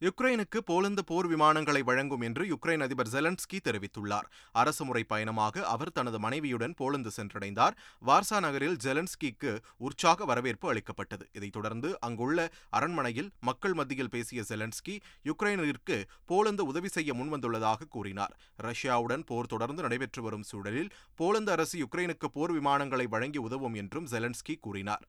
யுக்ரைனுக்கு 0.00 0.58
போலந்து 0.64 1.04
போர் 1.04 1.26
விமானங்களை 1.26 1.82
வழங்கும் 1.82 2.20
என்று 2.20 2.44
யுக்ரைன் 2.44 2.82
அதிபர் 2.82 3.08
ஜெலன்ஸ்கி 3.08 3.58
தெரிவித்துள்ளார். 3.64 4.26
அரசுமுறை 4.52 5.04
பயணமாக 5.04 5.66
அவர் 5.66 5.92
தனது 5.92 6.18
மனைவியுடன் 6.18 6.74
போலந்து 6.74 7.10
சென்றடைந்தார். 7.16 7.70
வார்சா 8.06 8.40
நகரில் 8.40 8.76
ஜெலன்ஸ்கிக்கு 8.76 9.58
உற்சாக 9.76 10.24
வரவேற்பு 10.24 10.68
அளிக்கப்பட்டது. 10.68 11.26
இதைத் 11.32 11.52
தொடர்ந்து 11.52 12.00
அங்குள்ள 12.00 12.50
அரண்மனையில் 12.70 13.30
மக்கள் 13.40 13.74
மத்தியில் 13.74 14.10
பேசிய 14.10 14.44
ஜெலன்ஸ்கி 14.48 15.00
யுக்ரைனிற்கு 15.24 16.04
போலந்து 16.26 16.64
உதவி 16.64 16.88
செய்ய 16.88 17.14
முன்வந்துள்ளதாக 17.14 17.88
கூறினார். 17.90 18.36
ரஷ்யாவுடன் 18.62 19.26
போர் 19.26 19.46
தொடர்ந்து 19.46 19.82
நடைபெற்று 19.82 20.22
வரும் 20.22 20.42
சூழலில் 20.42 20.90
போலந்து 21.14 21.52
அரசு 21.52 21.86
யுக்ரைனுக்கு 21.86 22.26
போர் 22.32 22.52
விமானங்களை 22.52 23.06
வழங்கி 23.06 23.38
உதவும் 23.38 23.74
என்றும் 23.74 24.06
ஜெலன்ஸ்கி 24.06 24.56
கூறினார். 24.60 25.06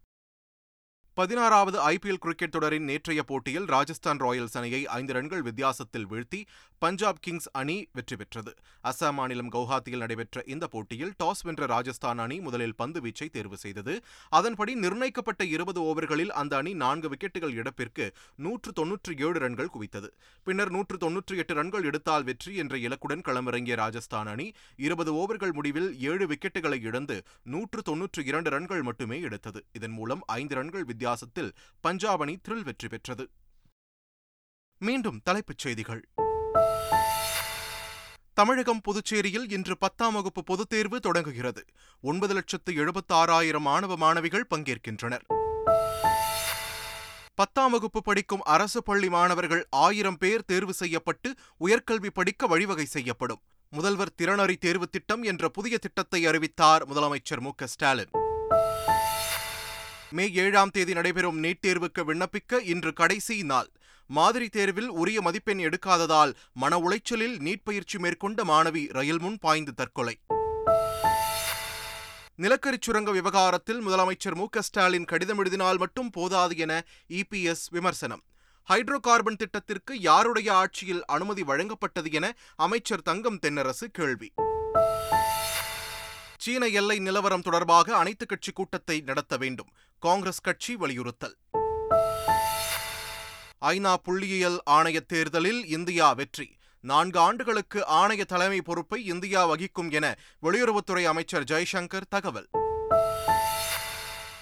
பதினாறாவது 1.18 1.78
ஐபிஎல் 1.92 2.20
கிரிக்கெட் 2.24 2.52
தொடரின் 2.56 2.88
நேற்றைய 2.90 3.22
போட்டியில் 3.30 3.66
ராஜஸ்தான் 3.74 4.20
ராயல்ஸ் 4.24 4.58
அணியை 4.60 4.82
ஐந்து 4.98 5.14
ரன்கள் 5.18 5.42
வித்தியாசத்தில் 5.48 6.06
வீழ்த்தி 6.12 6.40
பஞ்சாப் 6.84 7.22
கிங்ஸ் 7.26 7.48
அணி 7.60 7.78
வெற்றி 7.98 8.16
பெற்றது. 8.20 8.52
அசாம் 8.90 9.16
மாநிலம் 9.20 9.50
கவுஹாத்தியில் 9.56 10.04
நடைபெற்ற 10.04 10.44
இந்த 10.54 10.66
போட்டியில் 10.74 11.14
டாஸ் 11.22 11.42
வென்ற 11.48 11.66
ராஜஸ்தான் 11.72 12.20
அணி 12.26 12.38
முதலில் 12.48 12.76
பந்து 12.82 13.00
வீச்சை 13.06 13.28
தேர்வு 13.38 13.58
செய்தது. 13.64 13.96
அதன்படி 14.40 14.76
நிர்ணயிக்கப்பட்ட 14.84 15.46
இருபது 15.56 15.82
ஓவர்களில் 15.88 16.34
அந்த 16.42 16.54
அணி 16.62 16.74
நான்கு 16.84 17.10
விக்கெட்டுகள் 17.14 17.56
இழப்பிற்கு 17.62 18.08
நூற்று 18.46 18.74
தொன்னூற்றி 18.82 19.16
ஏழு 19.26 19.42
ரன்கள் 19.46 19.72
குவித்தது. 19.78 20.12
பின்னர் 20.48 20.74
நூற்று 20.78 21.00
தொன்னூற்றி 21.06 21.42
எட்டு 21.44 21.58
ரன்கள் 21.62 21.90
எடுத்தால் 21.92 22.28
வெற்றி 22.30 22.54
என்ற 22.66 22.78
இலக்குடன் 22.86 23.26
களமிறங்கிய 23.30 23.78
ராஜஸ்தான் 23.84 24.32
அணி 24.36 24.48
இருபது 24.88 25.14
ஓவர்கள் 25.24 25.56
முடிவில் 25.60 25.90
ஏழு 26.12 26.28
விக்கெட்டுகளை 26.34 26.80
இழந்து 26.92 27.20
நூற்று 27.56 27.82
தொன்னூற்று 27.92 28.24
இரண்டு 28.32 28.52
ரன்கள் 28.58 28.86
மட்டுமே 28.92 29.20
எடுத்தது. 29.30 29.60
இதன் 29.80 29.98
மூலம் 30.00 30.24
ஐந்து 30.40 30.56
ரன்கள் 30.62 30.88
வித்தியாசத்தில் 31.08 31.54
பஞ்சாப் 31.80 32.22
அணி 32.22 32.38
த்ரில் 32.48 32.64
வெற்றி 32.64 32.88
பெற்றது. 32.88 33.30
மீண்டும் 34.80 35.22
தலைப்புச் 35.24 35.58
செய்திகள். 35.58 36.10
தமிழகம் 38.34 38.82
புதுச்சேரியில் 38.82 39.52
இன்று 39.52 39.78
பத்தாம் 39.78 40.14
வகுப்பு 40.14 40.44
பொதுத் 40.44 40.70
தேர்வு 40.70 41.00
தொடங்குகிறது. 41.00 41.66
ஒன்பது 42.02 42.34
லட்சத்து 42.34 42.74
எழுபத்தி 42.74 43.14
ஆறாயிரம் 43.22 43.62
மாணவ 43.62 43.96
மாணவிகள் 43.96 44.48
பங்கேற்கின்றனர். 44.56 45.26
பத்தாம் 47.36 47.72
வகுப்பு 47.72 48.02
படிக்கும் 48.02 48.42
அரசு 48.42 48.84
பள்ளி 48.84 49.10
மாணவர்கள் 49.10 49.68
ஆயிரம் 49.70 50.18
பேர் 50.18 50.46
தேர்வு 50.46 50.74
செய்யப்பட்டு 50.74 51.36
உயர்கல்வி 51.60 52.10
படிக்க 52.14 52.48
வழிவகை 52.48 52.86
செய்யப்படும். 52.86 53.42
முதல்வர் 53.70 54.16
திறனறி 54.22 54.58
தேர்வு 54.58 54.90
திட்டம் 54.90 55.24
என்ற 55.24 55.50
புதிய 55.50 55.78
திட்டத்தை 55.78 56.26
அறிவித்தார் 56.26 56.88
முதலமைச்சர் 56.90 57.40
மு 57.40 57.52
ஸ்டாலின். 57.64 58.10
மே 60.12 60.32
ஏழாம் 60.32 60.70
தேதி 60.70 60.94
நடைபெறும் 60.94 61.44
நீட் 61.44 61.64
தேர்வுக்கு 61.68 62.04
விண்ணப்பிக்க 62.06 62.60
இன்று 62.64 62.94
கடைசி 62.94 63.44
நாள். 63.44 63.70
மாதிரி 64.08 64.50
தேர்வில் 64.50 64.90
உரிய 64.90 65.22
மதிப்பெண் 65.22 65.58
எடுக்காததால் 65.58 66.34
மன 66.54 66.80
உளைச்சலில் 66.80 67.38
நீட் 67.38 67.64
பயிற்சி 67.64 67.98
மேற்கொண்ட 67.98 68.44
மாணவி 68.44 68.92
ரயில் 68.92 69.20
முன் 69.20 69.38
பாய்ந்து 69.38 69.74
தற்கொலை. 69.74 70.20
நிலக்கரி 72.36 72.78
சுரங்க 72.82 73.12
விவகாரத்தில் 73.12 73.88
முதலமைச்சர் 73.88 74.36
மு 74.36 74.48
ஸ்டாலின் 74.60 75.06
கடிதம் 75.06 75.38
எழுதினால் 75.38 75.78
மட்டும் 75.78 76.10
போதாது 76.10 76.58
என 76.58 76.86
இபிஎஸ் 77.08 77.66
விமர்சனம். 77.70 78.24
ஹைட்ரோ 78.70 79.00
கார்பன் 79.00 79.36
திட்டத்திற்கு 79.36 80.00
யாருடைய 80.00 80.54
ஆட்சியில் 80.54 81.06
அனுமதி 81.06 81.42
வழங்கப்பட்டது 81.42 82.12
என 82.12 82.36
அமைச்சர் 82.56 83.02
தங்கம் 83.02 83.40
தென்னரசு 83.46 83.86
கேள்வி. 83.92 84.34
சீன 86.48 86.66
எல்லை 86.66 87.00
நிலவரம் 87.00 87.42
தொடர்பாக 87.42 87.98
அனைத்துக் 87.98 88.30
கட்சி 88.30 88.52
கூட்டத்தை 88.52 89.02
நடத்த 89.02 89.38
வேண்டும். 89.38 89.68
காங்கிரஸ் 90.00 90.42
கட்சி 90.42 90.76
வலியுறுத்தல். 90.76 91.38
ஐநா 93.62 93.96
புள்ளியியல் 94.06 94.58
ஆணைய 94.70 95.00
தேர்தலில் 95.00 95.66
இந்தியா 95.66 96.14
வெற்றி. 96.14 96.58
நான்கு 96.80 97.20
ஆண்டுகளுக்கு 97.20 97.86
ஆணைய 97.92 98.24
தலைமை 98.24 98.62
பொறுப்பை 98.62 99.06
இந்தியா 99.06 99.46
வகிக்கும் 99.46 99.90
என 99.90 100.18
வெளியுறவுத்துறை 100.42 101.04
அமைச்சர் 101.04 101.44
ஜெய்சங்கர் 101.44 102.08
தகவல். 102.10 102.50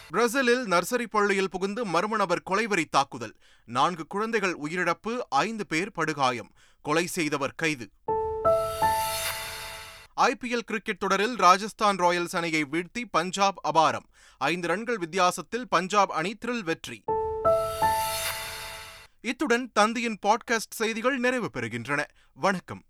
பிரேசிலில் 0.10 0.66
நர்சரி 0.66 1.06
பள்ளியில் 1.10 1.50
புகுந்து 1.50 1.86
மர்ம 1.86 2.08
நபர் 2.08 2.44
கொலைவெறி 2.50 2.86
தாக்குதல். 2.90 3.36
நான்கு 3.66 4.08
குழந்தைகள் 4.08 4.58
உயிரிழப்பு 4.64 5.18
ஐந்து 5.30 5.68
பேர் 5.68 5.92
படுகாயம். 5.92 6.52
கொலை 6.82 7.06
செய்தவர் 7.06 7.56
கைது. 7.56 7.90
ஐபிஎல் 10.22 10.60
கிரிக்கெட் 10.60 11.00
தொடரில் 11.00 11.36
ராஜஸ்தான் 11.36 11.96
ராயல்ஸ் 11.96 12.36
அணியை 12.36 12.66
வீழ்த்தி 12.72 13.04
பஞ்சாப் 13.12 13.78
அபாரம். 13.78 14.04
ஐந்து 14.38 14.68
ரன்கள் 14.68 14.98
வித்தியாசத்தில் 14.98 15.68
பஞ்சாப் 15.68 16.12
அணி 16.12 16.38
த்ரில் 16.46 16.60
வெற்றி. 16.60 17.04
இத்துடன் 19.22 19.72
தந்தியின் 19.80 20.18
பாட்காஸ்ட் 20.26 20.70
செய்திகள் 20.70 21.18
நிறைவு 21.18 21.50
பெறுகின்றன. 21.54 22.04
வணக்கம். 22.34 22.86